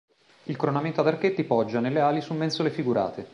Il 0.45 0.55
coronamento 0.55 1.01
ad 1.01 1.05
archetti 1.05 1.43
poggia, 1.43 1.79
nelle 1.79 1.99
ali, 1.99 2.21
su 2.21 2.33
mensole 2.33 2.71
figurate. 2.71 3.29